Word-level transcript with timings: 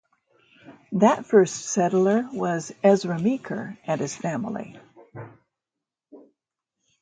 That 0.93 1.27
first 1.27 1.57
settler 1.57 2.27
was 2.33 2.71
Ezra 2.83 3.19
Meeker 3.19 3.77
and 3.85 4.01
his 4.01 4.15
family. 4.15 4.75